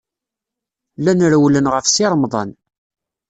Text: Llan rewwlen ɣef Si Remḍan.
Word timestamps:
Llan 0.99 1.19
rewwlen 1.31 1.71
ɣef 1.73 1.85
Si 1.89 2.05
Remḍan. 2.11 2.49